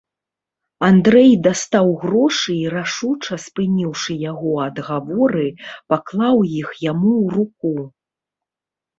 [0.85, 5.45] Андрэй дастаў грошы і, рашуча спыніўшы яго адгаворы,
[5.95, 7.75] паклаў іх яму ў руку.